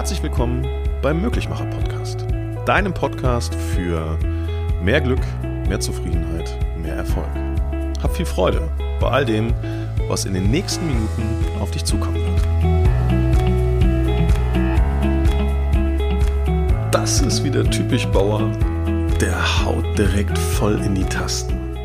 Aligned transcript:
Herzlich 0.00 0.22
willkommen 0.22 0.66
beim 1.02 1.20
Möglichmacher 1.20 1.66
Podcast, 1.66 2.24
deinem 2.64 2.94
Podcast 2.94 3.54
für 3.54 4.18
mehr 4.82 5.02
Glück, 5.02 5.20
mehr 5.68 5.78
Zufriedenheit, 5.78 6.56
mehr 6.82 6.94
Erfolg. 6.94 7.28
Hab 8.02 8.16
viel 8.16 8.24
Freude 8.24 8.66
bei 8.98 9.10
all 9.10 9.26
dem, 9.26 9.52
was 10.08 10.24
in 10.24 10.32
den 10.32 10.50
nächsten 10.50 10.86
Minuten 10.86 11.44
auf 11.60 11.70
dich 11.70 11.84
zukommen 11.84 12.16
wird. 12.16 12.40
Das 16.90 17.20
ist 17.20 17.44
wieder 17.44 17.68
typisch 17.68 18.06
Bauer, 18.06 18.50
der 19.20 19.66
haut 19.66 19.84
direkt 19.98 20.38
voll 20.38 20.80
in 20.80 20.94
die 20.94 21.04
Tasten. 21.04 21.76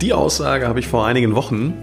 Die 0.00 0.12
Aussage 0.12 0.68
habe 0.68 0.78
ich 0.78 0.86
vor 0.86 1.04
einigen 1.04 1.34
Wochen 1.34 1.74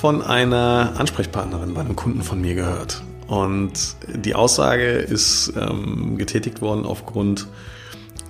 von 0.00 0.22
einer 0.22 0.94
Ansprechpartnerin 0.96 1.72
bei 1.72 1.82
einem 1.82 1.94
Kunden 1.94 2.24
von 2.24 2.40
mir 2.40 2.56
gehört. 2.56 3.00
Und 3.28 3.72
die 4.08 4.34
Aussage 4.34 4.88
ist 4.88 5.52
ähm, 5.54 6.16
getätigt 6.16 6.60
worden 6.62 6.84
aufgrund 6.84 7.46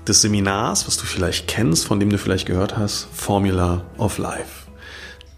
des 0.09 0.23
Seminars, 0.23 0.87
was 0.87 0.97
du 0.97 1.07
vielleicht 1.07 1.47
kennst, 1.47 1.87
von 1.87 2.01
dem 2.01 2.11
du 2.11 2.19
vielleicht 2.19 2.47
gehört 2.47 2.77
hast, 2.77 3.09
Formula 3.13 3.85
of 3.97 4.19
Life. 4.19 4.67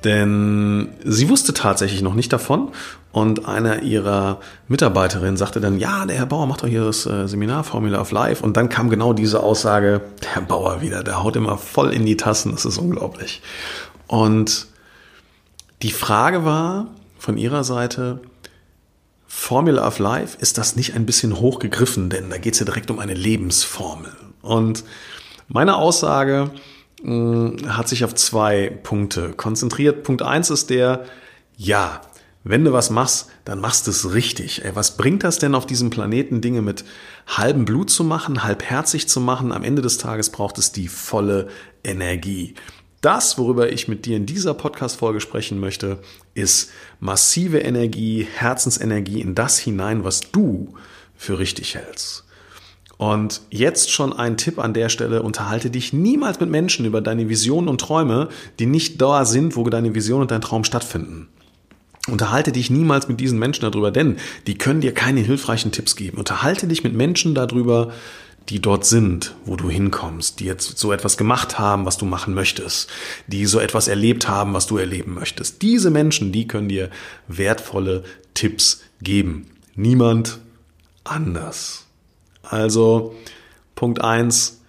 Denn 0.03 0.89
sie 1.05 1.29
wusste 1.29 1.53
tatsächlich 1.53 2.01
noch 2.01 2.15
nicht 2.15 2.33
davon 2.33 2.71
und 3.13 3.47
einer 3.47 3.83
ihrer 3.83 4.41
Mitarbeiterinnen 4.67 5.37
sagte 5.37 5.61
dann, 5.61 5.79
ja, 5.79 6.07
der 6.07 6.17
Herr 6.17 6.27
Bauer 6.27 6.47
macht 6.47 6.63
doch 6.63 6.69
hier 6.69 6.85
das 6.85 7.05
äh, 7.05 7.29
Seminar 7.29 7.65
Formula 7.65 8.01
of 8.01 8.11
Life 8.13 8.43
und 8.43 8.57
dann 8.57 8.71
kam 8.71 8.89
genau 8.89 9.13
diese 9.13 9.43
Aussage, 9.43 10.01
der 10.23 10.31
Herr 10.37 10.43
Bauer 10.43 10.81
wieder, 10.81 11.05
der 11.05 11.23
haut 11.23 11.37
immer 11.37 11.59
voll 11.59 11.93
in 11.93 12.07
die 12.07 12.17
Tassen, 12.17 12.53
das 12.53 12.65
ist 12.65 12.79
unglaublich. 12.79 13.43
Und 14.07 14.69
die 15.83 15.91
Frage 15.91 16.47
war 16.47 16.87
von 17.19 17.37
ihrer 17.37 17.65
Seite, 17.65 18.21
Formula 19.41 19.89
of 19.89 19.99
Life, 19.99 20.37
ist 20.39 20.59
das 20.59 20.77
nicht 20.77 20.95
ein 20.95 21.07
bisschen 21.07 21.41
hochgegriffen? 21.41 22.11
Denn 22.11 22.29
da 22.29 22.37
geht 22.37 22.53
es 22.53 22.61
ja 22.61 22.67
direkt 22.67 22.91
um 22.91 22.99
eine 22.99 23.15
Lebensformel. 23.15 24.13
Und 24.43 24.85
meine 25.49 25.77
Aussage 25.77 26.51
mh, 27.03 27.59
hm, 27.63 27.77
hat 27.77 27.89
sich 27.89 28.05
auf 28.05 28.15
zwei 28.15 28.69
Punkte 28.83 29.31
konzentriert. 29.33 30.05
Punkt 30.05 30.21
eins 30.21 30.51
ist 30.51 30.69
der, 30.69 31.07
ja, 31.57 32.03
wenn 32.45 32.67
du 32.67 32.75
was 32.75 32.91
machst, 32.91 33.31
dann 33.47 33.61
machst 33.61 33.87
du 33.87 33.93
es 33.93 34.13
richtig. 34.13 34.63
Ey, 34.65 34.77
was 34.77 34.99
bringt 34.99 35.25
das 35.25 35.39
denn 35.39 35.55
auf 35.55 35.67
diesem 35.67 35.89
Planeten, 35.89 36.43
Dinge 36.43 36.61
mit 36.61 36.85
halbem 37.27 37.65
Blut 37.65 37.91
zu 37.91 38.05
machen, 38.05 38.45
halbherzig 38.45 39.09
zu 39.09 39.21
machen? 39.21 39.53
Am 39.53 39.65
Ende 39.65 39.81
des 39.81 39.97
Tages 39.97 40.31
braucht 40.31 40.59
es 40.59 40.71
die 40.71 40.87
volle 40.87 41.49
Energie. 41.83 42.55
Das, 43.01 43.39
worüber 43.39 43.73
ich 43.73 43.89
mit 43.89 44.05
dir 44.05 44.17
in 44.17 44.27
dieser 44.27 44.53
Podcast-Folge 44.53 45.21
sprechen 45.21 45.59
möchte, 45.59 46.01
ist 46.35 46.71
massive 46.99 47.59
Energie, 47.59 48.27
Herzensenergie 48.31 49.23
in 49.23 49.35
das 49.35 49.59
hinein, 49.59 50.05
was 50.05 50.33
du 50.33 50.75
für 51.17 51.39
richtig 51.39 51.77
hältst. 51.77 52.25
Und 52.99 53.41
jetzt 53.49 53.91
schon 53.91 54.13
ein 54.13 54.37
Tipp 54.37 54.59
an 54.59 54.75
der 54.75 54.91
Stelle, 54.91 55.23
unterhalte 55.23 55.71
dich 55.71 55.95
niemals 55.95 56.39
mit 56.41 56.51
Menschen 56.51 56.85
über 56.85 57.01
deine 57.01 57.31
Visionen 57.31 57.69
und 57.69 57.81
Träume, 57.81 58.29
die 58.59 58.67
nicht 58.67 59.01
da 59.01 59.25
sind, 59.25 59.57
wo 59.57 59.67
deine 59.71 59.95
Vision 59.95 60.21
und 60.21 60.31
dein 60.31 60.43
Traum 60.43 60.65
stattfinden. 60.65 61.29
Unterhalte 62.09 62.53
dich 62.53 62.69
niemals 62.69 63.09
mit 63.09 63.19
diesen 63.19 63.39
Menschen 63.39 63.63
darüber, 63.63 63.91
denn 63.91 64.17
die 64.47 64.59
können 64.59 64.83
dir 64.83 64.93
keine 64.93 65.21
hilfreichen 65.21 65.73
Tipps 65.73 65.97
geben. 65.97 66.19
Unterhalte 66.19 66.67
dich 66.67 66.85
mit 66.85 66.93
Menschen 66.93 67.35
darüber, 67.35 67.93
die 68.51 68.61
dort 68.61 68.85
sind, 68.85 69.37
wo 69.45 69.55
du 69.55 69.71
hinkommst, 69.71 70.41
die 70.41 70.45
jetzt 70.45 70.77
so 70.77 70.93
etwas 70.93 71.17
gemacht 71.17 71.59
haben, 71.61 71.87
was 71.87 71.99
du 71.99 72.05
machen 72.05 72.35
möchtest, 72.35 72.91
die 73.29 73.47
so 73.47 73.61
etwas 73.61 73.87
erlebt 73.87 74.29
haben, 74.29 74.55
was 74.55 74.67
du 74.67 74.77
erleben 74.77 75.15
möchtest. 75.15 75.63
Diese 75.63 75.91
Menschen, 75.91 76.33
die 76.33 76.49
können 76.49 76.69
dir 76.69 76.91
wertvolle 77.29 78.03
Tipps 78.35 78.83
geben. 79.01 79.47
Niemand 79.77 80.41
anders. 81.05 81.87
Also 82.43 83.15
Punkt 83.77 84.03
eins: 84.03 84.63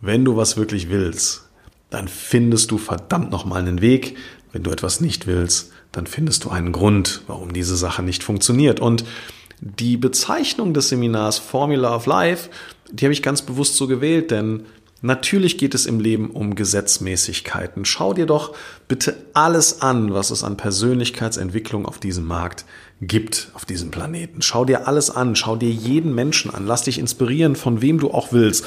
wenn 0.00 0.24
du 0.24 0.36
was 0.36 0.56
wirklich 0.56 0.88
willst, 0.88 1.44
dann 1.90 2.08
findest 2.08 2.70
du 2.70 2.78
verdammt 2.78 3.30
nochmal 3.30 3.60
einen 3.60 3.82
Weg. 3.82 4.16
Wenn 4.52 4.62
du 4.62 4.70
etwas 4.70 5.02
nicht 5.02 5.26
willst, 5.26 5.72
dann 5.92 6.06
findest 6.06 6.44
du 6.44 6.48
einen 6.50 6.72
Grund, 6.72 7.20
warum 7.26 7.52
diese 7.52 7.76
Sache 7.76 8.02
nicht 8.02 8.24
funktioniert. 8.24 8.80
Und 8.80 9.04
die 9.60 9.98
Bezeichnung 9.98 10.72
des 10.74 10.88
Seminars 10.88 11.38
Formula 11.38 11.94
of 11.94 12.06
Life 12.06 12.50
die 12.90 13.04
habe 13.04 13.12
ich 13.12 13.22
ganz 13.22 13.42
bewusst 13.42 13.76
so 13.76 13.86
gewählt, 13.86 14.30
denn 14.30 14.64
natürlich 15.02 15.58
geht 15.58 15.74
es 15.74 15.86
im 15.86 16.00
Leben 16.00 16.30
um 16.30 16.54
Gesetzmäßigkeiten. 16.54 17.84
Schau 17.84 18.14
dir 18.14 18.26
doch 18.26 18.54
bitte 18.88 19.16
alles 19.34 19.82
an, 19.82 20.12
was 20.12 20.30
es 20.30 20.42
an 20.44 20.56
Persönlichkeitsentwicklung 20.56 21.86
auf 21.86 21.98
diesem 21.98 22.26
Markt 22.26 22.64
gibt, 23.00 23.50
auf 23.54 23.64
diesem 23.64 23.90
Planeten. 23.90 24.40
Schau 24.42 24.64
dir 24.64 24.88
alles 24.88 25.10
an, 25.10 25.36
schau 25.36 25.56
dir 25.56 25.70
jeden 25.70 26.14
Menschen 26.14 26.52
an, 26.52 26.66
lass 26.66 26.82
dich 26.82 26.98
inspirieren, 26.98 27.56
von 27.56 27.82
wem 27.82 27.98
du 27.98 28.10
auch 28.10 28.32
willst. 28.32 28.64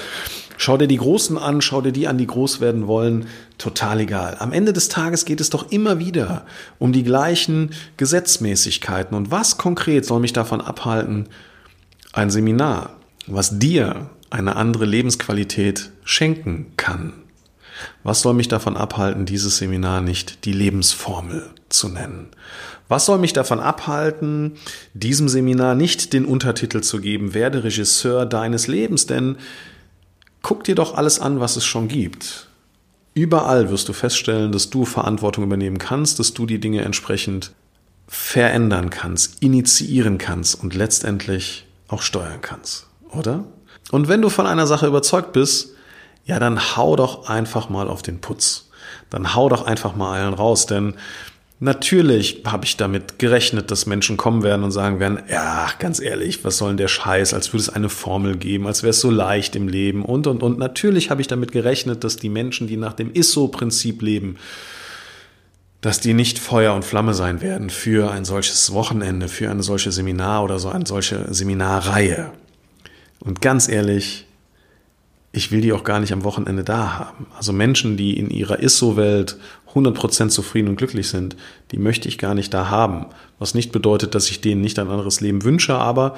Schau 0.58 0.78
dir 0.78 0.88
die 0.88 0.98
Großen 0.98 1.38
an, 1.38 1.62
schau 1.62 1.82
dir 1.82 1.94
die 1.94 2.08
an, 2.08 2.18
die 2.18 2.28
groß 2.28 2.60
werden 2.60 2.86
wollen, 2.86 3.28
total 3.58 4.02
egal. 4.02 4.36
Am 4.40 4.52
Ende 4.52 4.74
des 4.74 4.90
Tages 4.90 5.26
geht 5.26 5.40
es 5.40 5.50
doch 5.50 5.72
immer 5.72 6.00
wieder 6.00 6.46
um 6.80 6.92
die 6.92 7.04
gleichen 7.04 7.72
Gesetzmäßigkeiten. 7.98 9.16
Und 9.16 9.32
was 9.32 9.58
konkret 9.58 10.06
soll 10.06 10.20
mich 10.20 10.34
davon 10.34 10.60
abhalten, 10.62 11.30
ein 12.12 12.30
Seminar 12.30 12.99
was 13.34 13.60
dir 13.60 14.10
eine 14.30 14.56
andere 14.56 14.86
Lebensqualität 14.86 15.92
schenken 16.04 16.74
kann. 16.78 17.14
Was 18.04 18.22
soll 18.22 18.34
mich 18.34 18.48
davon 18.48 18.76
abhalten, 18.76 19.26
dieses 19.26 19.58
Seminar 19.58 20.02
nicht 20.02 20.46
die 20.46 20.52
Lebensformel 20.52 21.50
zu 21.70 21.88
nennen? 21.88 22.28
Was 22.88 23.06
soll 23.06 23.20
mich 23.20 23.34
davon 23.34 23.60
abhalten, 23.60 24.54
diesem 24.94 25.30
Seminar 25.30 25.76
nicht 25.76 26.12
den 26.14 26.26
Untertitel 26.26 26.82
zu 26.82 27.00
geben, 27.00 27.34
werde 27.34 27.64
Regisseur 27.64 28.26
deines 28.26 28.68
Lebens? 28.68 29.06
Denn 29.06 29.38
guck 30.42 30.64
dir 30.64 30.76
doch 30.76 30.96
alles 30.96 31.20
an, 31.20 31.40
was 31.40 31.56
es 31.56 31.66
schon 31.66 31.88
gibt. 31.88 32.48
Überall 33.14 33.70
wirst 33.70 33.88
du 33.90 33.94
feststellen, 33.94 34.52
dass 34.52 34.70
du 34.70 34.86
Verantwortung 34.86 35.44
übernehmen 35.44 35.78
kannst, 35.78 36.20
dass 36.20 36.34
du 36.34 36.46
die 36.46 36.60
Dinge 36.60 36.82
entsprechend 36.82 37.54
verändern 38.08 38.90
kannst, 38.90 39.42
initiieren 39.42 40.18
kannst 40.18 40.62
und 40.62 40.74
letztendlich 40.74 41.66
auch 41.88 42.02
steuern 42.02 42.42
kannst 42.42 42.89
oder? 43.14 43.46
Und 43.92 44.08
wenn 44.08 44.22
du 44.22 44.30
von 44.30 44.46
einer 44.46 44.68
Sache 44.68 44.88
überzeugt 44.88 45.34
bist, 45.34 45.76
ja, 46.26 46.40
dann 46.40 46.78
hau 46.78 46.96
doch 46.96 47.28
einfach 47.28 47.70
mal 47.70 47.88
auf 47.88 48.02
den 48.02 48.22
Putz. 48.22 48.70
Dann 49.10 49.34
hau 49.34 49.50
doch 49.50 49.66
einfach 49.66 49.96
mal 49.96 50.20
allen 50.20 50.34
raus, 50.34 50.68
denn 50.68 50.94
natürlich 51.60 52.44
habe 52.46 52.66
ich 52.66 52.78
damit 52.78 53.20
gerechnet, 53.20 53.72
dass 53.72 53.86
Menschen 53.86 54.18
kommen 54.18 54.44
werden 54.44 54.64
und 54.64 54.72
sagen 54.72 55.00
werden, 55.00 55.20
ja, 55.30 55.70
ganz 55.80 56.00
ehrlich, 56.00 56.44
was 56.44 56.58
soll 56.58 56.70
denn 56.70 56.78
der 56.78 56.88
Scheiß, 56.88 57.34
als 57.34 57.52
würde 57.52 57.64
es 57.64 57.70
eine 57.70 57.90
Formel 57.90 58.38
geben, 58.38 58.68
als 58.68 58.84
wäre 58.84 58.92
es 58.92 59.02
so 59.02 59.10
leicht 59.10 59.56
im 59.56 59.68
Leben 59.68 60.06
und, 60.06 60.28
und, 60.28 60.44
und. 60.44 60.60
Natürlich 60.60 61.10
habe 61.10 61.22
ich 61.22 61.28
damit 61.28 61.52
gerechnet, 61.52 62.04
dass 62.04 62.18
die 62.18 62.30
Menschen, 62.30 62.68
die 62.68 62.78
nach 62.78 62.94
dem 62.94 63.12
ISO-Prinzip 63.14 64.02
leben, 64.02 64.38
dass 65.82 66.00
die 66.00 66.14
nicht 66.14 66.40
Feuer 66.40 66.74
und 66.74 66.86
Flamme 66.86 67.14
sein 67.14 67.42
werden 67.42 67.70
für 67.70 68.12
ein 68.12 68.26
solches 68.26 68.74
Wochenende, 68.74 69.28
für 69.28 69.50
eine 69.50 69.64
solche 69.64 69.92
Seminar 69.92 70.44
oder 70.44 70.60
so 70.60 70.70
eine 70.70 70.86
solche 70.86 71.34
Seminarreihe. 71.34 72.32
Und 73.20 73.42
ganz 73.42 73.68
ehrlich, 73.68 74.26
ich 75.32 75.52
will 75.52 75.62
die 75.62 75.74
auch 75.74 75.84
gar 75.84 76.00
nicht 76.00 76.14
am 76.14 76.24
Wochenende 76.24 76.64
da 76.64 76.98
haben. 76.98 77.28
Also 77.38 77.54
Menschen, 77.54 77.98
die 77.98 78.18
in 78.18 78.30
ihrer 78.30 78.62
Isso-Welt 78.62 79.38
100% 79.74 80.30
zufrieden 80.30 80.70
und 80.70 80.78
glücklich 80.78 81.10
sind, 81.10 81.36
die 81.72 81.78
möchte 81.78 82.08
ich 82.08 82.18
gar 82.18 82.34
nicht 82.34 82.54
da 82.54 82.70
haben. 82.70 83.06
Was 83.38 83.54
nicht 83.54 83.72
bedeutet, 83.72 84.16
dass 84.16 84.30
ich 84.30 84.42
denen 84.42 84.62
nicht 84.62 84.80
ein 84.80 84.90
anderes 84.90 85.22
Leben 85.22 85.44
wünsche, 85.44 85.76
aber 85.76 86.16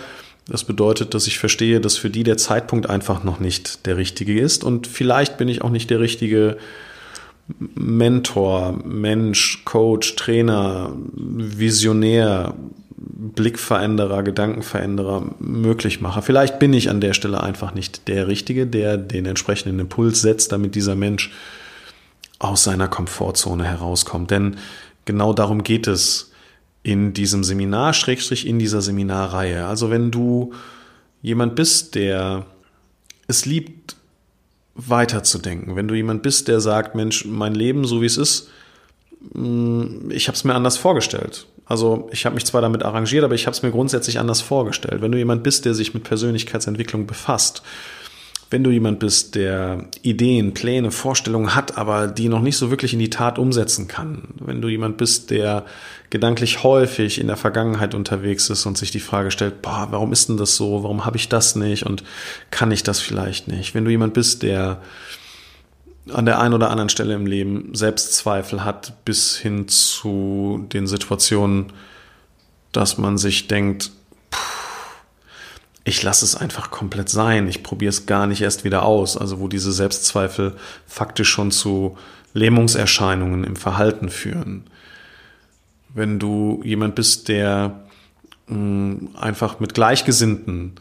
das 0.48 0.64
bedeutet, 0.64 1.14
dass 1.14 1.28
ich 1.28 1.40
verstehe, 1.40 1.82
dass 1.82 1.98
für 1.98 2.10
die 2.10 2.24
der 2.24 2.38
Zeitpunkt 2.38 2.90
einfach 2.90 3.24
noch 3.24 3.40
nicht 3.40 3.86
der 3.86 3.98
richtige 3.98 4.40
ist. 4.40 4.64
Und 4.64 4.88
vielleicht 4.88 5.38
bin 5.38 5.50
ich 5.50 5.62
auch 5.62 5.70
nicht 5.70 5.90
der 5.90 6.00
richtige 6.00 6.58
Mentor, 7.76 8.80
Mensch, 8.86 9.64
Coach, 9.66 10.16
Trainer, 10.16 10.94
Visionär, 11.14 12.56
Blickveränderer, 13.04 14.22
Gedankenveränderer 14.22 15.36
möglich 15.40 16.02
mache. 16.02 16.22
Vielleicht 16.22 16.60
bin 16.60 16.74
ich 16.74 16.90
an 16.90 17.02
der 17.02 17.14
Stelle 17.14 17.42
einfach 17.42 17.74
nicht 17.74 18.08
der 18.08 18.28
Richtige, 18.28 18.68
der 18.68 18.98
den 18.98 19.26
entsprechenden 19.26 19.80
Impuls 19.80 20.22
setzt, 20.22 20.52
damit 20.52 20.76
dieser 20.76 20.96
Mensch 20.96 21.32
aus 22.38 22.64
seiner 22.64 22.88
Komfortzone 22.88 23.64
herauskommt. 23.64 24.30
Denn 24.30 24.58
genau 25.06 25.34
darum 25.34 25.64
geht 25.64 25.88
es 25.88 26.32
in 26.84 27.14
diesem 27.14 27.44
Seminar, 27.44 27.94
Schrägstrich 27.94 28.48
in 28.48 28.60
dieser 28.60 28.82
Seminarreihe. 28.82 29.66
Also 29.66 29.90
wenn 29.90 30.12
du 30.12 30.54
jemand 31.22 31.56
bist, 31.56 31.96
der 31.96 32.46
es 33.28 33.46
liebt, 33.46 33.96
weiterzudenken, 34.76 35.76
wenn 35.76 35.88
du 35.88 35.96
jemand 35.96 36.24
bist, 36.24 36.48
der 36.48 36.60
sagt, 36.60 36.96
Mensch, 36.96 37.26
mein 37.26 37.54
Leben, 37.54 37.86
so 37.86 38.02
wie 38.02 38.06
es 38.06 38.18
ist, 38.18 38.50
mm, 39.34 40.10
ich 40.12 40.28
habe 40.28 40.36
es 40.36 40.44
mir 40.44 40.56
anders 40.56 40.78
vorgestellt. 40.78 41.46
Also 41.72 42.10
ich 42.12 42.26
habe 42.26 42.36
mich 42.36 42.46
zwar 42.46 42.62
damit 42.62 42.84
arrangiert, 42.84 43.24
aber 43.24 43.34
ich 43.34 43.48
habe 43.48 43.56
es 43.56 43.64
mir 43.64 43.72
grundsätzlich 43.72 44.20
anders 44.20 44.42
vorgestellt. 44.42 45.02
Wenn 45.02 45.14
du 45.14 45.18
jemand 45.18 45.42
bist, 45.42 45.64
der 45.64 45.74
sich 45.74 45.94
mit 45.94 46.04
Persönlichkeitsentwicklung 46.04 47.08
befasst, 47.08 47.64
Wenn 48.52 48.66
du 48.66 48.70
jemand 48.70 49.00
bist, 49.00 49.36
der 49.36 49.86
Ideen, 50.02 50.54
Pläne, 50.54 50.92
Vorstellungen 50.92 51.56
hat, 51.56 51.78
aber 51.78 52.08
die 52.08 52.28
noch 52.28 52.42
nicht 52.42 52.58
so 52.58 52.70
wirklich 52.70 52.92
in 52.92 53.00
die 53.00 53.10
Tat 53.10 53.40
umsetzen 53.40 53.88
kann. 53.88 54.24
Wenn 54.42 54.62
du 54.62 54.68
jemand 54.68 54.98
bist, 54.98 55.32
der 55.32 55.64
gedanklich 56.10 56.62
häufig 56.62 57.22
in 57.22 57.28
der 57.28 57.38
Vergangenheit 57.38 57.96
unterwegs 57.96 58.50
ist 58.50 58.66
und 58.66 58.78
sich 58.78 58.92
die 58.92 59.00
Frage 59.00 59.32
stellt, 59.32 59.62
boah, 59.62 59.88
warum 59.92 60.12
ist 60.12 60.28
denn 60.28 60.36
das 60.36 60.58
so? 60.58 60.84
Warum 60.84 61.06
habe 61.06 61.16
ich 61.16 61.30
das 61.30 61.56
nicht? 61.56 61.86
Und 61.86 62.04
kann 62.52 62.72
ich 62.72 62.84
das 62.84 63.00
vielleicht 63.00 63.48
nicht? 63.48 63.74
Wenn 63.74 63.86
du 63.86 63.92
jemand 63.92 64.14
bist, 64.14 64.44
der 64.44 64.82
an 66.14 66.26
der 66.26 66.40
einen 66.40 66.54
oder 66.54 66.70
anderen 66.70 66.90
Stelle 66.90 67.14
im 67.14 67.26
Leben 67.26 67.74
Selbstzweifel 67.74 68.64
hat, 68.64 69.06
bis 69.06 69.38
hin 69.38 69.68
zu 69.68 70.66
den 70.72 70.88
Situationen, 70.88 71.74
dass 72.72 72.98
man 72.98 73.18
sich 73.18 73.48
denkt, 73.48 73.92
ich 75.84 76.04
lasse 76.04 76.26
es 76.26 76.36
einfach 76.36 76.70
komplett 76.70 77.10
sein, 77.10 77.48
ich 77.48 77.64
probiere 77.64 77.90
es 77.90 78.06
gar 78.06 78.28
nicht 78.28 78.42
erst 78.42 78.64
wieder 78.64 78.84
aus. 78.84 79.18
Also 79.18 79.40
wo 79.40 79.48
diese 79.48 79.72
Selbstzweifel 79.72 80.56
faktisch 80.86 81.30
schon 81.30 81.52
zu 81.52 81.98
Lähmungserscheinungen 82.34 83.44
im 83.44 83.56
Verhalten 83.56 84.10
führen. 84.10 84.64
Wenn 85.94 86.20
du 86.20 86.62
jemand 86.64 86.96
bist, 86.96 87.28
der 87.28 87.82
mh, 88.48 88.56
mm, 88.58 89.16
einfach 89.20 89.60
mit 89.60 89.74
Gleichgesinnten 89.74 90.76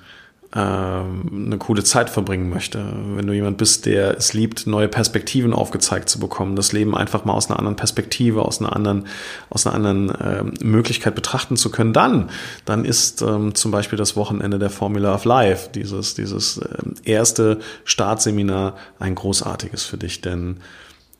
eine 0.52 1.58
coole 1.58 1.84
Zeit 1.84 2.10
verbringen 2.10 2.50
möchte. 2.50 2.84
Wenn 3.14 3.26
du 3.26 3.32
jemand 3.32 3.56
bist, 3.56 3.86
der 3.86 4.16
es 4.16 4.32
liebt, 4.32 4.66
neue 4.66 4.88
Perspektiven 4.88 5.52
aufgezeigt 5.52 6.08
zu 6.08 6.18
bekommen, 6.18 6.56
das 6.56 6.72
Leben 6.72 6.96
einfach 6.96 7.24
mal 7.24 7.34
aus 7.34 7.48
einer 7.48 7.58
anderen 7.60 7.76
Perspektive, 7.76 8.44
aus 8.44 8.60
einer 8.60 8.74
anderen, 8.74 9.06
aus 9.48 9.64
einer 9.64 9.76
anderen 9.76 10.10
äh, 10.10 10.64
Möglichkeit 10.64 11.14
betrachten 11.14 11.56
zu 11.56 11.70
können, 11.70 11.92
dann, 11.92 12.30
dann 12.64 12.84
ist 12.84 13.22
ähm, 13.22 13.54
zum 13.54 13.70
Beispiel 13.70 13.96
das 13.96 14.16
Wochenende 14.16 14.58
der 14.58 14.70
Formula 14.70 15.14
of 15.14 15.24
Life, 15.24 15.70
dieses, 15.72 16.14
dieses 16.14 16.58
äh, 16.58 16.78
erste 17.04 17.60
Startseminar, 17.84 18.74
ein 18.98 19.14
großartiges 19.14 19.84
für 19.84 19.98
dich. 19.98 20.20
Denn 20.20 20.56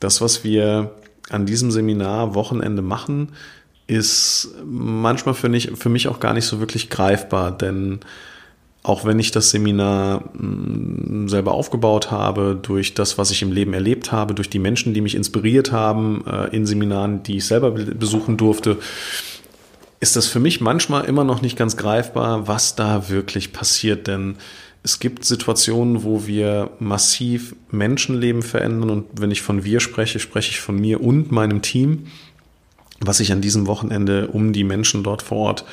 das, 0.01 0.19
was 0.19 0.43
wir 0.43 0.91
an 1.29 1.45
diesem 1.45 1.71
Seminar 1.71 2.35
Wochenende 2.35 2.81
machen, 2.81 3.29
ist 3.87 4.49
manchmal 4.65 5.35
für, 5.35 5.47
nicht, 5.47 5.77
für 5.77 5.89
mich 5.89 6.09
auch 6.09 6.19
gar 6.19 6.33
nicht 6.33 6.45
so 6.45 6.59
wirklich 6.59 6.89
greifbar, 6.89 7.51
denn 7.51 8.01
auch 8.83 9.05
wenn 9.05 9.19
ich 9.19 9.31
das 9.31 9.51
Seminar 9.51 10.23
mm, 10.33 11.27
selber 11.27 11.53
aufgebaut 11.53 12.09
habe, 12.09 12.57
durch 12.61 12.93
das, 12.93 13.17
was 13.17 13.31
ich 13.31 13.41
im 13.41 13.51
Leben 13.51 13.73
erlebt 13.73 14.11
habe, 14.11 14.33
durch 14.33 14.49
die 14.49 14.59
Menschen, 14.59 14.93
die 14.93 15.01
mich 15.01 15.15
inspiriert 15.15 15.71
haben 15.71 16.23
äh, 16.25 16.55
in 16.55 16.65
Seminaren, 16.65 17.23
die 17.23 17.37
ich 17.37 17.45
selber 17.45 17.71
besuchen 17.71 18.37
durfte, 18.37 18.77
ist 19.99 20.15
das 20.15 20.27
für 20.27 20.39
mich 20.39 20.61
manchmal 20.61 21.05
immer 21.05 21.23
noch 21.23 21.43
nicht 21.43 21.57
ganz 21.57 21.77
greifbar, 21.77 22.47
was 22.47 22.75
da 22.75 23.09
wirklich 23.09 23.53
passiert. 23.53 24.07
Denn 24.07 24.37
es 24.81 24.99
gibt 24.99 25.25
Situationen, 25.25 26.03
wo 26.03 26.25
wir 26.25 26.71
massiv 26.79 27.55
Menschenleben 27.69 28.41
verändern. 28.41 28.89
Und 28.89 29.05
wenn 29.13 29.29
ich 29.29 29.43
von 29.43 29.63
wir 29.63 29.79
spreche, 29.79 30.17
spreche 30.17 30.49
ich 30.49 30.59
von 30.59 30.75
mir 30.75 31.01
und 31.01 31.31
meinem 31.31 31.61
Team, 31.61 32.07
was 32.99 33.17
sich 33.17 33.31
an 33.31 33.41
diesem 33.41 33.67
Wochenende 33.67 34.27
um 34.29 34.53
die 34.53 34.63
Menschen 34.63 35.03
dort 35.03 35.21
vor 35.21 35.37
Ort 35.37 35.65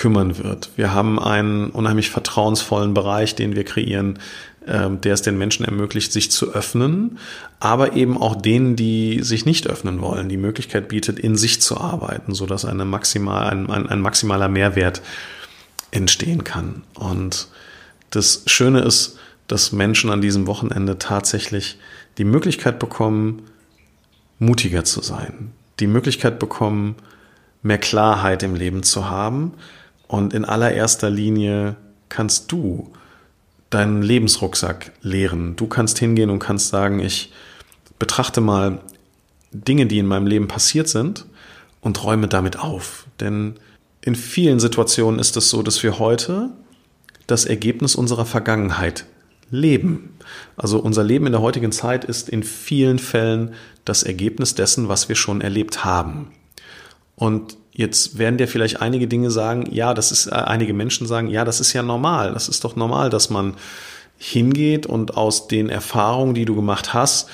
kümmern 0.00 0.38
wird. 0.38 0.70
Wir 0.76 0.94
haben 0.94 1.18
einen 1.18 1.68
unheimlich 1.68 2.08
vertrauensvollen 2.08 2.94
Bereich, 2.94 3.34
den 3.34 3.54
wir 3.54 3.64
kreieren, 3.64 4.18
ähm, 4.66 4.98
der 5.02 5.12
es 5.12 5.20
den 5.20 5.36
Menschen 5.36 5.66
ermöglicht, 5.66 6.10
sich 6.10 6.30
zu 6.30 6.54
öffnen, 6.54 7.18
aber 7.58 7.92
eben 7.92 8.16
auch 8.16 8.34
denen, 8.34 8.76
die 8.76 9.20
sich 9.22 9.44
nicht 9.44 9.66
öffnen 9.66 10.00
wollen, 10.00 10.30
die 10.30 10.38
Möglichkeit 10.38 10.88
bietet, 10.88 11.18
in 11.18 11.36
sich 11.36 11.60
zu 11.60 11.76
arbeiten, 11.76 12.32
sodass 12.32 12.64
eine 12.64 12.86
maximal, 12.86 13.50
ein, 13.50 13.68
ein, 13.68 13.90
ein 13.90 14.00
maximaler 14.00 14.48
Mehrwert 14.48 15.02
entstehen 15.90 16.44
kann. 16.44 16.82
Und 16.94 17.48
das 18.08 18.44
Schöne 18.46 18.80
ist, 18.80 19.18
dass 19.48 19.70
Menschen 19.70 20.08
an 20.08 20.22
diesem 20.22 20.46
Wochenende 20.46 20.96
tatsächlich 20.96 21.78
die 22.16 22.24
Möglichkeit 22.24 22.78
bekommen, 22.78 23.42
mutiger 24.38 24.82
zu 24.82 25.02
sein, 25.02 25.52
die 25.78 25.86
Möglichkeit 25.86 26.38
bekommen, 26.38 26.94
mehr 27.62 27.76
Klarheit 27.76 28.42
im 28.42 28.54
Leben 28.54 28.82
zu 28.82 29.10
haben, 29.10 29.52
und 30.10 30.34
in 30.34 30.44
allererster 30.44 31.08
Linie 31.08 31.76
kannst 32.08 32.50
du 32.50 32.90
deinen 33.70 34.02
Lebensrucksack 34.02 34.90
leeren. 35.02 35.54
Du 35.54 35.68
kannst 35.68 36.00
hingehen 36.00 36.30
und 36.30 36.40
kannst 36.40 36.70
sagen, 36.70 36.98
ich 36.98 37.32
betrachte 38.00 38.40
mal 38.40 38.80
Dinge, 39.52 39.86
die 39.86 39.98
in 39.98 40.06
meinem 40.06 40.26
Leben 40.26 40.48
passiert 40.48 40.88
sind 40.88 41.26
und 41.80 42.02
räume 42.02 42.26
damit 42.26 42.58
auf. 42.58 43.06
Denn 43.20 43.54
in 44.00 44.16
vielen 44.16 44.58
Situationen 44.58 45.20
ist 45.20 45.36
es 45.36 45.48
so, 45.48 45.62
dass 45.62 45.80
wir 45.84 46.00
heute 46.00 46.50
das 47.28 47.44
Ergebnis 47.44 47.94
unserer 47.94 48.26
Vergangenheit 48.26 49.04
leben. 49.52 50.16
Also 50.56 50.80
unser 50.80 51.04
Leben 51.04 51.26
in 51.26 51.32
der 51.32 51.40
heutigen 51.40 51.70
Zeit 51.70 52.04
ist 52.04 52.28
in 52.28 52.42
vielen 52.42 52.98
Fällen 52.98 53.54
das 53.84 54.02
Ergebnis 54.02 54.56
dessen, 54.56 54.88
was 54.88 55.08
wir 55.08 55.14
schon 55.14 55.40
erlebt 55.40 55.84
haben. 55.84 56.32
Und 57.14 57.56
Jetzt 57.80 58.18
werden 58.18 58.36
dir 58.36 58.46
vielleicht 58.46 58.82
einige 58.82 59.08
Dinge 59.08 59.30
sagen, 59.30 59.64
ja, 59.72 59.94
das 59.94 60.12
ist, 60.12 60.26
äh, 60.26 60.32
einige 60.32 60.74
Menschen 60.74 61.06
sagen, 61.06 61.28
ja, 61.28 61.46
das 61.46 61.60
ist 61.60 61.72
ja 61.72 61.82
normal. 61.82 62.34
Das 62.34 62.46
ist 62.46 62.62
doch 62.62 62.76
normal, 62.76 63.08
dass 63.08 63.30
man 63.30 63.54
hingeht 64.18 64.84
und 64.84 65.16
aus 65.16 65.48
den 65.48 65.70
Erfahrungen, 65.70 66.34
die 66.34 66.44
du 66.44 66.54
gemacht 66.54 66.92
hast, 66.92 67.30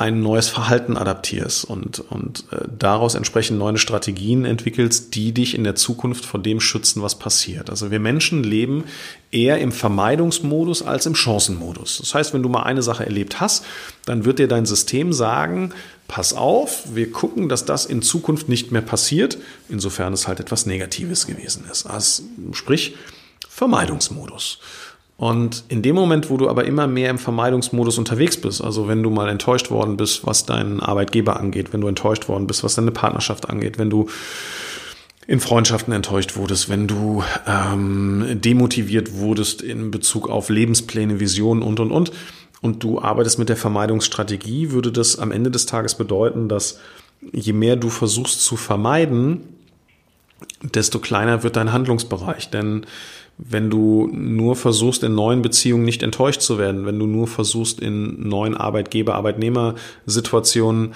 ein 0.00 0.22
neues 0.22 0.48
Verhalten 0.48 0.96
adaptierst 0.96 1.66
und, 1.66 2.00
und 2.10 2.44
äh, 2.52 2.64
daraus 2.78 3.14
entsprechend 3.14 3.58
neue 3.58 3.76
Strategien 3.76 4.46
entwickelst, 4.46 5.14
die 5.14 5.32
dich 5.32 5.54
in 5.54 5.62
der 5.62 5.74
Zukunft 5.74 6.24
vor 6.24 6.40
dem 6.40 6.58
schützen, 6.58 7.02
was 7.02 7.18
passiert. 7.18 7.68
Also 7.68 7.90
wir 7.90 8.00
Menschen 8.00 8.42
leben 8.42 8.84
eher 9.30 9.58
im 9.58 9.72
Vermeidungsmodus 9.72 10.82
als 10.82 11.04
im 11.04 11.14
Chancenmodus. 11.14 11.98
Das 11.98 12.14
heißt, 12.14 12.32
wenn 12.32 12.42
du 12.42 12.48
mal 12.48 12.62
eine 12.62 12.82
Sache 12.82 13.04
erlebt 13.04 13.40
hast, 13.40 13.66
dann 14.06 14.24
wird 14.24 14.38
dir 14.38 14.48
dein 14.48 14.64
System 14.64 15.12
sagen, 15.12 15.74
pass 16.08 16.32
auf, 16.32 16.94
wir 16.94 17.12
gucken, 17.12 17.50
dass 17.50 17.66
das 17.66 17.84
in 17.84 18.00
Zukunft 18.00 18.48
nicht 18.48 18.72
mehr 18.72 18.82
passiert, 18.82 19.36
insofern 19.68 20.14
es 20.14 20.26
halt 20.26 20.40
etwas 20.40 20.64
Negatives 20.64 21.26
gewesen 21.26 21.66
ist. 21.70 21.84
Also, 21.84 22.22
sprich, 22.52 22.96
Vermeidungsmodus. 23.50 24.60
Und 25.20 25.64
in 25.68 25.82
dem 25.82 25.96
Moment, 25.96 26.30
wo 26.30 26.38
du 26.38 26.48
aber 26.48 26.64
immer 26.64 26.86
mehr 26.86 27.10
im 27.10 27.18
Vermeidungsmodus 27.18 27.98
unterwegs 27.98 28.38
bist, 28.38 28.64
also 28.64 28.88
wenn 28.88 29.02
du 29.02 29.10
mal 29.10 29.28
enttäuscht 29.28 29.70
worden 29.70 29.98
bist, 29.98 30.26
was 30.26 30.46
deinen 30.46 30.80
Arbeitgeber 30.80 31.38
angeht, 31.38 31.74
wenn 31.74 31.82
du 31.82 31.88
enttäuscht 31.88 32.26
worden 32.26 32.46
bist, 32.46 32.64
was 32.64 32.76
deine 32.76 32.90
Partnerschaft 32.90 33.50
angeht, 33.50 33.76
wenn 33.76 33.90
du 33.90 34.08
in 35.26 35.38
Freundschaften 35.38 35.92
enttäuscht 35.92 36.36
wurdest, 36.36 36.70
wenn 36.70 36.86
du 36.86 37.22
ähm, 37.46 38.38
demotiviert 38.40 39.12
wurdest 39.12 39.60
in 39.60 39.90
Bezug 39.90 40.30
auf 40.30 40.48
Lebenspläne, 40.48 41.20
Visionen 41.20 41.62
und, 41.62 41.80
und, 41.80 41.90
und, 41.90 42.12
und 42.62 42.82
du 42.82 42.98
arbeitest 42.98 43.38
mit 43.38 43.50
der 43.50 43.58
Vermeidungsstrategie, 43.58 44.70
würde 44.70 44.90
das 44.90 45.18
am 45.18 45.32
Ende 45.32 45.50
des 45.50 45.66
Tages 45.66 45.96
bedeuten, 45.96 46.48
dass 46.48 46.78
je 47.30 47.52
mehr 47.52 47.76
du 47.76 47.90
versuchst 47.90 48.42
zu 48.42 48.56
vermeiden, 48.56 49.42
desto 50.62 50.98
kleiner 50.98 51.42
wird 51.42 51.56
dein 51.56 51.74
Handlungsbereich. 51.74 52.48
Denn 52.48 52.86
wenn 53.42 53.70
du 53.70 54.08
nur 54.12 54.54
versuchst, 54.54 55.02
in 55.02 55.14
neuen 55.14 55.40
Beziehungen 55.40 55.84
nicht 55.84 56.02
enttäuscht 56.02 56.42
zu 56.42 56.58
werden, 56.58 56.84
wenn 56.84 56.98
du 56.98 57.06
nur 57.06 57.26
versuchst, 57.26 57.80
in 57.80 58.28
neuen 58.28 58.54
Arbeitgeber-Arbeitnehmer-Situationen 58.56 60.92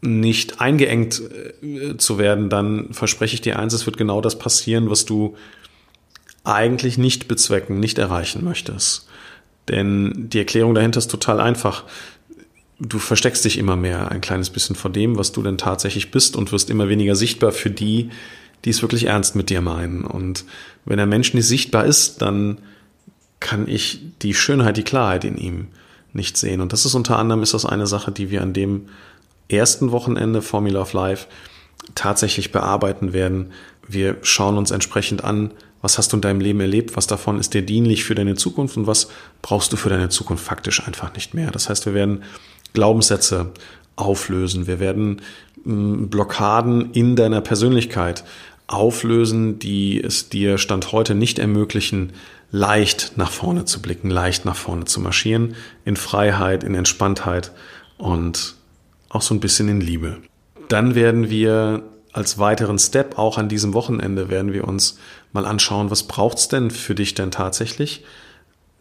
nicht 0.00 0.60
eingeengt 0.60 1.22
äh, 1.62 1.96
zu 1.96 2.18
werden, 2.18 2.50
dann 2.50 2.92
verspreche 2.92 3.34
ich 3.34 3.40
dir 3.40 3.56
eins, 3.58 3.72
es 3.72 3.86
wird 3.86 3.96
genau 3.96 4.20
das 4.20 4.38
passieren, 4.38 4.90
was 4.90 5.04
du 5.04 5.36
eigentlich 6.42 6.98
nicht 6.98 7.28
bezwecken, 7.28 7.78
nicht 7.80 7.98
erreichen 7.98 8.44
möchtest. 8.44 9.08
Denn 9.68 10.28
die 10.28 10.38
Erklärung 10.38 10.74
dahinter 10.74 10.98
ist 10.98 11.10
total 11.10 11.40
einfach. 11.40 11.84
Du 12.78 12.98
versteckst 12.98 13.46
dich 13.46 13.56
immer 13.56 13.76
mehr 13.76 14.10
ein 14.10 14.20
kleines 14.20 14.50
bisschen 14.50 14.76
vor 14.76 14.90
dem, 14.90 15.16
was 15.16 15.32
du 15.32 15.42
denn 15.42 15.56
tatsächlich 15.56 16.10
bist 16.10 16.36
und 16.36 16.52
wirst 16.52 16.68
immer 16.68 16.88
weniger 16.88 17.16
sichtbar 17.16 17.52
für 17.52 17.70
die, 17.70 18.10
die 18.64 18.70
es 18.70 18.82
wirklich 18.82 19.06
ernst 19.06 19.36
mit 19.36 19.50
dir 19.50 19.60
meinen. 19.60 20.04
Und 20.04 20.44
wenn 20.84 21.00
ein 21.00 21.08
Mensch 21.08 21.34
nicht 21.34 21.46
sichtbar 21.46 21.84
ist, 21.84 22.22
dann 22.22 22.58
kann 23.40 23.68
ich 23.68 24.00
die 24.22 24.34
Schönheit, 24.34 24.76
die 24.76 24.84
Klarheit 24.84 25.24
in 25.24 25.36
ihm 25.36 25.68
nicht 26.12 26.36
sehen. 26.36 26.60
Und 26.60 26.72
das 26.72 26.86
ist 26.86 26.94
unter 26.94 27.18
anderem 27.18 27.42
ist 27.42 27.54
das 27.54 27.66
eine 27.66 27.86
Sache, 27.86 28.12
die 28.12 28.30
wir 28.30 28.42
an 28.42 28.52
dem 28.52 28.88
ersten 29.48 29.90
Wochenende 29.90 30.40
Formula 30.42 30.80
of 30.80 30.92
Life 30.92 31.26
tatsächlich 31.94 32.52
bearbeiten 32.52 33.12
werden. 33.12 33.52
Wir 33.86 34.16
schauen 34.22 34.56
uns 34.56 34.70
entsprechend 34.70 35.24
an, 35.24 35.50
was 35.82 35.98
hast 35.98 36.12
du 36.12 36.16
in 36.16 36.22
deinem 36.22 36.40
Leben 36.40 36.60
erlebt? 36.60 36.96
Was 36.96 37.06
davon 37.06 37.38
ist 37.38 37.52
dir 37.52 37.60
dienlich 37.60 38.04
für 38.04 38.14
deine 38.14 38.36
Zukunft 38.36 38.78
und 38.78 38.86
was 38.86 39.08
brauchst 39.42 39.70
du 39.70 39.76
für 39.76 39.90
deine 39.90 40.08
Zukunft 40.08 40.42
faktisch 40.42 40.86
einfach 40.86 41.12
nicht 41.12 41.34
mehr? 41.34 41.50
Das 41.50 41.68
heißt, 41.68 41.84
wir 41.84 41.92
werden 41.92 42.22
Glaubenssätze 42.72 43.52
auflösen. 43.96 44.66
Wir 44.66 44.80
werden 44.80 45.20
mm, 45.64 46.06
Blockaden 46.06 46.92
in 46.92 47.16
deiner 47.16 47.42
Persönlichkeit 47.42 48.24
auflösen, 48.66 49.58
die 49.58 50.02
es 50.02 50.28
dir 50.28 50.58
Stand 50.58 50.92
heute 50.92 51.14
nicht 51.14 51.38
ermöglichen, 51.38 52.12
leicht 52.50 53.12
nach 53.16 53.30
vorne 53.30 53.64
zu 53.64 53.82
blicken, 53.82 54.10
leicht 54.10 54.44
nach 54.44 54.56
vorne 54.56 54.84
zu 54.84 55.00
marschieren, 55.00 55.56
in 55.84 55.96
Freiheit, 55.96 56.64
in 56.64 56.74
Entspanntheit 56.74 57.52
und 57.98 58.54
auch 59.08 59.22
so 59.22 59.34
ein 59.34 59.40
bisschen 59.40 59.68
in 59.68 59.80
Liebe. 59.80 60.18
Dann 60.68 60.94
werden 60.94 61.30
wir 61.30 61.82
als 62.12 62.38
weiteren 62.38 62.78
Step 62.78 63.18
auch 63.18 63.38
an 63.38 63.48
diesem 63.48 63.74
Wochenende 63.74 64.30
werden 64.30 64.52
wir 64.52 64.68
uns 64.68 64.98
mal 65.32 65.46
anschauen, 65.46 65.90
was 65.90 66.04
braucht's 66.04 66.46
denn 66.46 66.70
für 66.70 66.94
dich 66.94 67.14
denn 67.14 67.32
tatsächlich, 67.32 68.04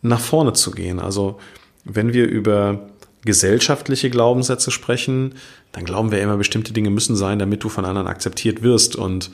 nach 0.04 0.20
vorne 0.20 0.54
zu 0.54 0.72
gehen. 0.72 1.00
Also 1.00 1.40
Wenn 1.84 2.14
wir 2.14 2.28
über 2.28 2.90
gesellschaftliche 3.26 4.10
Glaubenssätze 4.10 4.72
sprechen, 4.72 5.36
dann 5.72 5.86
glauben 5.86 6.12
wir 6.12 6.22
immer, 6.22 6.38
bestimmte 6.38 6.74
Dinge 6.74 6.90
müssen 6.90 7.16
sein, 7.16 7.40
damit 7.40 7.64
du 7.64 7.70
von 7.70 7.86
anderen 7.86 8.08
akzeptiert 8.08 8.62
wirst. 8.62 8.96
Und 8.96 9.32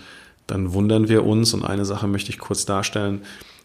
dann 0.51 0.73
wundern 0.73 1.09
wir 1.09 1.25
uns, 1.25 1.53
und 1.53 1.63
eine 1.63 1.85
Sache 1.85 2.07
möchte 2.07 2.29
ich 2.31 2.39
kurz 2.39 2.65
darstellen, 2.65 3.21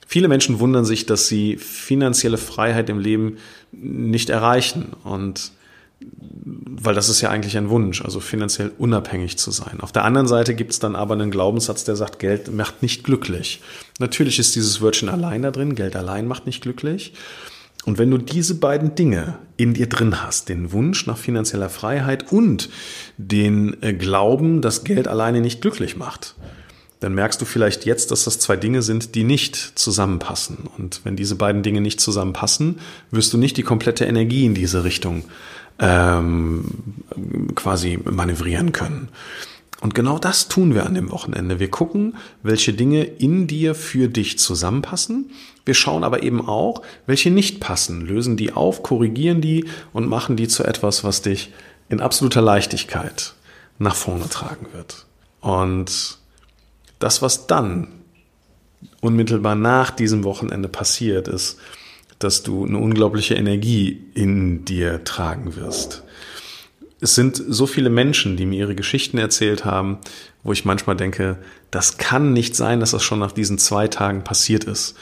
Viele 0.07 0.29
Menschen 0.29 0.61
wundern 0.61 0.85
sich, 0.85 1.07
dass 1.07 1.29
sie 1.29 1.57
finanzielle 1.57 2.37
Freiheit 2.37 2.89
im 2.91 2.99
Leben 2.99 3.39
nicht 3.73 4.31
erreichen. 4.31 4.93
Und 5.03 5.53
weil 6.01 6.95
das 6.95 7.09
ist 7.09 7.21
ja 7.21 7.31
eigentlich 7.31 7.57
ein 7.57 7.71
Wunsch, 7.71 8.03
also 8.03 8.21
finanziell 8.21 8.73
unabhängig 8.77 9.39
zu 9.39 9.51
sein. 9.51 9.81
Auf 9.81 9.93
der 9.93 10.05
anderen 10.05 10.29
Seite 10.29 10.55
gibt 10.55 10.73
es 10.73 10.79
dann 10.79 10.97
aber 10.97 11.15
einen 11.15 11.31
Glaubenssatz, 11.31 11.85
der 11.85 11.97
sagt, 11.97 12.19
Geld 12.19 12.53
macht 12.53 12.83
nicht 12.83 13.05
glücklich. 13.05 13.63
Natürlich 13.99 14.39
ist 14.39 14.55
dieses 14.55 14.81
Wörtchen 14.81 15.09
allein 15.09 15.43
da 15.43 15.51
drin, 15.51 15.75
Geld 15.75 15.97
allein 15.97 16.27
macht 16.27 16.47
nicht 16.47 16.63
glücklich. 16.63 17.15
Und 17.87 17.99
wenn 17.99 18.11
du 18.11 18.19
diese 18.19 18.57
beiden 18.57 18.95
Dinge 18.95 19.39
in 19.57 19.75
dir 19.75 19.89
drin 19.89 20.23
hast, 20.23 20.49
den 20.49 20.73
Wunsch 20.73 21.07
nach 21.07 21.19
finanzieller 21.19 21.69
Freiheit 21.69 22.33
und 22.33 22.71
den 23.19 23.77
äh, 23.83 23.93
Glauben, 23.93 24.63
dass 24.63 24.85
Geld 24.85 25.07
alleine 25.07 25.41
nicht 25.41 25.61
glücklich 25.61 25.97
macht, 25.97 26.35
dann 27.05 27.15
merkst 27.15 27.39
du 27.39 27.45
vielleicht 27.45 27.85
jetzt, 27.85 28.11
dass 28.11 28.25
das 28.25 28.39
zwei 28.39 28.57
Dinge 28.57 28.81
sind, 28.81 29.15
die 29.15 29.25
nicht 29.25 29.57
zusammenpassen. 29.79 30.57
Und 30.79 31.03
wenn 31.05 31.17
diese 31.17 31.37
beiden 31.37 31.63
Dinge 31.63 31.83
nicht 31.83 32.01
zusammenpassen, 32.01 32.81
wirst 33.11 33.31
du 33.35 33.37
nicht 33.37 33.59
die 33.59 33.63
komplette 33.63 34.07
Energie 34.07 34.47
in 34.47 34.55
diese 34.55 34.85
Richtung 34.85 35.25
ähm, 35.79 36.65
quasi 37.57 37.99
manövrieren 38.03 38.73
können. 38.73 39.09
Und 39.83 39.95
genau 39.95 40.19
das 40.19 40.49
tun 40.49 40.75
wir 40.75 40.87
an 40.87 40.95
dem 40.95 41.11
Wochenende. 41.11 41.61
Wir 41.61 41.71
gucken, 41.71 42.17
welche 42.43 42.73
Dinge 42.73 43.05
in 43.05 43.47
dir 43.47 43.75
für 43.75 44.09
dich 44.09 44.39
zusammenpassen. 44.39 45.31
Wir 45.67 45.75
schauen 45.75 46.05
aber 46.05 46.23
eben 46.23 46.49
auch, 46.49 46.81
welche 47.05 47.31
nicht 47.31 47.61
passen, 47.61 48.01
lösen 48.01 48.39
die 48.39 48.55
auf, 48.55 48.83
korrigieren 48.83 49.43
die 49.43 49.67
und 49.93 50.09
machen 50.09 50.37
die 50.37 50.49
zu 50.49 50.65
etwas, 50.65 51.05
was 51.05 51.21
dich 51.21 51.53
in 51.91 52.01
absoluter 52.01 52.41
Leichtigkeit 52.41 53.35
nach 53.79 53.95
vorne 53.95 54.27
tragen 54.31 54.69
wird. 54.73 55.05
Und 55.43 56.24
das, 57.05 57.21
was 57.21 57.47
dann 57.47 57.89
unmittelbar 59.03 59.55
nach 59.55 59.91
diesem 59.91 60.25
Wochenende 60.25 60.69
passiert, 60.69 61.29
ist, 61.29 61.59
dass 62.19 62.43
du 62.43 62.65
eine 62.65 62.79
unglaubliche 62.79 63.35
Energie 63.35 64.03
in 64.15 64.65
dir 64.65 65.05
tragen 65.05 65.55
wirst. 65.55 66.03
Es 67.03 67.15
sind 67.15 67.37
so 67.47 67.67
viele 67.67 67.91
Menschen, 67.91 68.39
die 68.39 68.47
mir 68.47 68.61
ihre 68.61 68.75
Geschichten 68.75 69.19
erzählt 69.19 69.67
haben, 69.67 69.99
wo 70.43 70.53
ich 70.53 70.65
manchmal 70.65 70.97
denke, 70.97 71.37
das 71.71 71.99
kann 71.99 72.33
nicht 72.33 72.57
sein, 72.57 72.81
dass 72.81 72.93
das 72.93 73.03
schon 73.03 73.19
nach 73.19 73.33
diesen 73.33 73.59
zwei 73.59 73.87
Tagen 73.87 74.25
passiert 74.25 74.65
ist. 74.65 74.95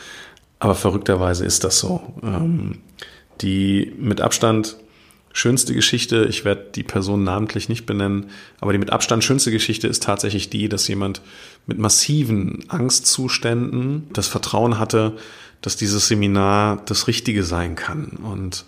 Aber 0.58 0.74
verrückterweise 0.74 1.44
ist 1.44 1.62
das 1.62 1.78
so. 1.78 2.02
Ähm, 2.24 2.80
die 3.42 3.92
mit 3.96 4.20
Abstand 4.20 4.76
schönste 5.32 5.74
Geschichte, 5.74 6.26
ich 6.28 6.44
werde 6.44 6.66
die 6.74 6.82
Person 6.82 7.24
namentlich 7.24 7.68
nicht 7.68 7.86
benennen, 7.86 8.30
aber 8.60 8.72
die 8.72 8.78
mit 8.78 8.90
Abstand 8.90 9.24
schönste 9.24 9.50
Geschichte 9.50 9.88
ist 9.88 10.02
tatsächlich 10.02 10.50
die, 10.50 10.68
dass 10.68 10.88
jemand 10.88 11.22
mit 11.66 11.78
massiven 11.78 12.64
Angstzuständen 12.68 14.08
das 14.12 14.28
Vertrauen 14.28 14.78
hatte, 14.78 15.16
dass 15.60 15.76
dieses 15.76 16.08
Seminar 16.08 16.82
das 16.86 17.06
Richtige 17.06 17.44
sein 17.44 17.76
kann. 17.76 18.18
Und 18.22 18.64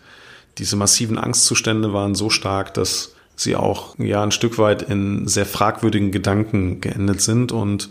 diese 0.58 0.76
massiven 0.76 1.18
Angstzustände 1.18 1.92
waren 1.92 2.14
so 2.14 2.30
stark, 2.30 2.72
dass 2.74 3.14
sie 3.36 3.56
auch 3.56 3.98
ja 3.98 4.22
ein 4.22 4.30
Stück 4.30 4.58
weit 4.58 4.82
in 4.82 5.26
sehr 5.26 5.46
fragwürdigen 5.46 6.12
Gedanken 6.12 6.80
geendet 6.80 7.20
sind 7.20 7.50
und 7.50 7.90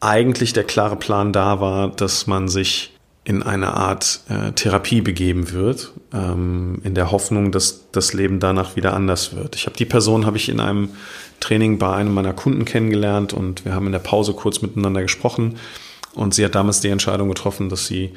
eigentlich 0.00 0.52
der 0.52 0.64
klare 0.64 0.96
Plan 0.96 1.32
da 1.32 1.60
war, 1.60 1.88
dass 1.88 2.26
man 2.26 2.48
sich 2.48 2.91
in 3.24 3.42
eine 3.42 3.74
Art 3.74 4.20
äh, 4.28 4.52
Therapie 4.52 5.00
begeben 5.00 5.52
wird, 5.52 5.92
ähm, 6.12 6.80
in 6.82 6.94
der 6.94 7.12
Hoffnung, 7.12 7.52
dass 7.52 7.90
das 7.92 8.12
Leben 8.14 8.40
danach 8.40 8.74
wieder 8.74 8.94
anders 8.94 9.34
wird. 9.36 9.54
Ich 9.54 9.66
habe 9.66 9.76
die 9.76 9.84
Person 9.84 10.26
habe 10.26 10.36
ich 10.36 10.48
in 10.48 10.58
einem 10.58 10.90
Training 11.38 11.78
bei 11.78 11.94
einem 11.94 12.14
meiner 12.14 12.32
Kunden 12.32 12.64
kennengelernt 12.64 13.32
und 13.32 13.64
wir 13.64 13.74
haben 13.74 13.86
in 13.86 13.92
der 13.92 14.00
Pause 14.00 14.32
kurz 14.32 14.60
miteinander 14.60 15.02
gesprochen 15.02 15.56
und 16.14 16.34
sie 16.34 16.44
hat 16.44 16.54
damals 16.54 16.80
die 16.80 16.88
Entscheidung 16.88 17.28
getroffen, 17.28 17.68
dass 17.68 17.86
sie 17.86 18.12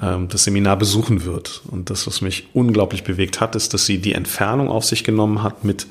ähm, 0.00 0.28
das 0.28 0.44
Seminar 0.44 0.76
besuchen 0.76 1.24
wird. 1.24 1.62
Und 1.70 1.90
das, 1.90 2.06
was 2.06 2.20
mich 2.20 2.48
unglaublich 2.52 3.02
bewegt 3.02 3.40
hat, 3.40 3.56
ist, 3.56 3.74
dass 3.74 3.86
sie 3.86 3.98
die 3.98 4.12
Entfernung 4.12 4.68
auf 4.68 4.84
sich 4.84 5.04
genommen 5.04 5.42
hat 5.42 5.64
mit 5.64 5.86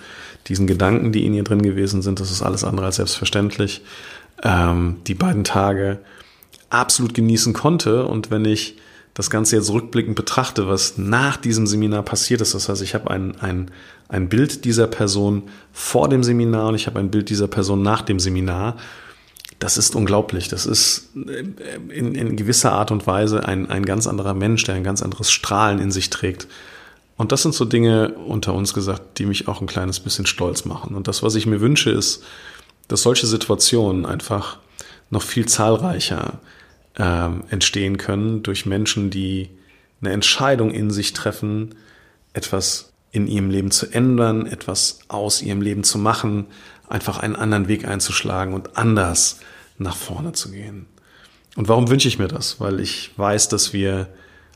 diesen 0.48 0.68
Gedanken, 0.68 1.12
die 1.12 1.26
in 1.26 1.34
ihr 1.34 1.44
drin 1.44 1.62
gewesen 1.62 2.02
sind. 2.02 2.20
Das 2.20 2.32
ist 2.32 2.42
alles 2.42 2.64
andere 2.64 2.88
als 2.88 2.96
selbstverständlich. 2.96 3.82
Ähm, 4.44 4.98
die 5.08 5.16
beiden 5.16 5.44
Tage 5.44 6.00
absolut 6.70 7.14
genießen 7.14 7.54
konnte. 7.54 8.06
Und 8.06 8.32
wenn 8.32 8.46
ich 8.46 8.78
das 9.14 9.30
Ganze 9.30 9.58
jetzt 9.58 9.70
rückblickend 9.72 10.16
betrachte, 10.16 10.68
was 10.68 10.98
nach 10.98 11.38
diesem 11.38 11.68
Seminar 11.68 12.04
passiert 12.04 12.42
ist, 12.42 12.54
das 12.54 12.70
heißt, 12.70 12.82
ich 12.82 12.94
habe 12.94 13.12
ein, 13.12 13.36
ein, 13.42 13.72
ein 14.08 14.30
Bild 14.30 14.66
dieser 14.66 14.88
Person 14.88 15.44
vor 15.74 16.10
dem 16.10 16.24
Seminar 16.24 16.70
und 16.70 16.76
ich 16.76 16.88
habe 16.88 17.00
ein 17.00 17.12
Bild 17.12 17.30
dieser 17.30 17.48
Person 17.48 17.82
nach 17.82 18.02
dem 18.02 18.20
Seminar. 18.20 18.78
Das 19.60 19.78
ist 19.78 19.96
unglaublich. 19.96 20.48
Das 20.48 20.66
ist 20.66 21.10
in, 21.16 22.16
in 22.16 22.36
gewisser 22.38 22.72
Art 22.72 22.92
und 22.92 23.08
Weise 23.08 23.46
ein, 23.46 23.70
ein 23.70 23.84
ganz 23.84 24.08
anderer 24.08 24.34
Mensch, 24.34 24.64
der 24.64 24.76
ein 24.76 24.86
ganz 24.86 25.02
anderes 25.02 25.32
Strahlen 25.32 25.80
in 25.80 25.92
sich 25.92 26.10
trägt. 26.10 26.48
Und 27.18 27.34
das 27.34 27.42
sind 27.42 27.54
so 27.54 27.66
Dinge 27.66 28.14
unter 28.14 28.54
uns 28.54 28.74
gesagt, 28.74 29.20
die 29.20 29.26
mich 29.26 29.50
auch 29.50 29.60
ein 29.60 29.68
kleines 29.68 30.00
bisschen 30.00 30.26
stolz 30.26 30.64
machen. 30.64 30.96
Und 30.96 31.10
das, 31.10 31.22
was 31.22 31.36
ich 31.36 31.46
mir 31.46 31.60
wünsche, 31.60 31.90
ist, 31.90 32.24
dass 32.88 33.02
solche 33.02 33.28
Situationen 33.28 34.06
einfach 34.06 34.60
noch 35.10 35.24
viel 35.24 35.46
zahlreicher 35.46 36.40
ähm, 36.98 37.44
entstehen 37.50 37.98
können 37.98 38.44
durch 38.44 38.66
Menschen, 38.66 39.10
die 39.10 39.50
eine 40.02 40.12
Entscheidung 40.12 40.72
in 40.72 40.92
sich 40.92 41.14
treffen, 41.14 41.76
etwas 42.34 42.94
in 43.12 43.28
ihrem 43.28 43.50
Leben 43.50 43.72
zu 43.72 43.88
ändern, 43.88 44.46
etwas 44.46 45.00
aus 45.08 45.42
ihrem 45.42 45.62
Leben 45.62 45.84
zu 45.84 45.98
machen, 45.98 46.46
einfach 46.88 47.20
einen 47.20 47.36
anderen 47.36 47.68
Weg 47.68 47.88
einzuschlagen 47.88 48.54
und 48.54 48.78
anders 48.78 49.40
nach 49.78 49.96
vorne 49.96 50.34
zu 50.34 50.52
gehen. 50.52 50.86
Und 51.56 51.68
warum 51.68 51.90
wünsche 51.90 52.08
ich 52.08 52.20
mir 52.20 52.28
das? 52.28 52.60
Weil 52.60 52.80
ich 52.80 53.12
weiß, 53.18 53.50
dass 53.50 53.74
wir 53.74 54.08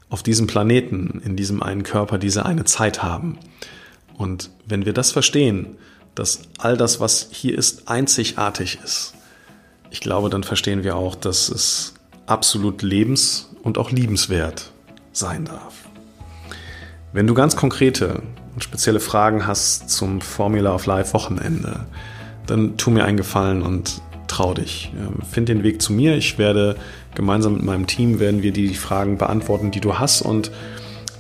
auf 0.09 0.21
diesem 0.21 0.47
Planeten, 0.47 1.21
in 1.25 1.35
diesem 1.35 1.63
einen 1.63 1.83
Körper, 1.83 2.17
diese 2.17 2.45
eine 2.45 2.65
Zeit 2.65 3.01
haben. 3.01 3.39
Und 4.15 4.51
wenn 4.65 4.85
wir 4.85 4.93
das 4.93 5.11
verstehen, 5.11 5.75
dass 6.13 6.41
all 6.59 6.77
das, 6.77 6.99
was 6.99 7.29
hier 7.31 7.57
ist, 7.57 7.87
einzigartig 7.87 8.79
ist, 8.83 9.15
ich 9.89 10.01
glaube, 10.01 10.29
dann 10.29 10.43
verstehen 10.43 10.83
wir 10.83 10.95
auch, 10.95 11.15
dass 11.15 11.49
es 11.49 11.95
absolut 12.25 12.82
lebens- 12.82 13.50
und 13.63 13.77
auch 13.77 13.92
liebenswert 13.92 14.72
sein 15.12 15.46
darf. 15.46 15.74
Wenn 17.12 17.27
du 17.27 17.34
ganz 17.34 17.56
konkrete 17.56 18.22
und 18.53 18.63
spezielle 18.63 19.00
Fragen 19.00 19.46
hast 19.46 19.89
zum 19.89 20.22
Formula 20.22 20.74
of 20.74 20.86
Life 20.86 21.13
Wochenende, 21.13 21.86
dann 22.46 22.77
tu 22.77 22.92
mir 22.92 23.06
einen 23.06 23.18
Gefallen 23.18 23.62
und 23.62 24.01
trau 24.27 24.53
dich. 24.53 24.92
Find 25.32 25.50
den 25.50 25.63
Weg 25.63 25.82
zu 25.82 25.94
mir. 25.94 26.18
Ich 26.18 26.38
werde 26.38 26.75
gemeinsam 27.13 27.53
mit 27.53 27.63
meinem 27.63 27.88
Team 27.88 28.20
werden 28.20 28.42
wir 28.42 28.51
die 28.51 28.74
Fragen 28.74 29.18
beantworten, 29.18 29.72
die 29.72 29.80
du 29.80 30.00
hast 30.00 30.22
und 30.22 30.51